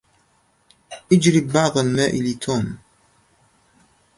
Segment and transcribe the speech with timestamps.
[1.11, 2.77] اجلب بعض الماء لتوم.